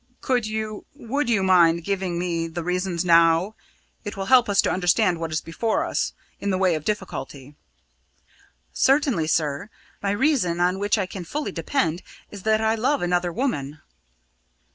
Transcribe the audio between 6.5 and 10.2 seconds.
way of difficulty." "Certainly, sir. My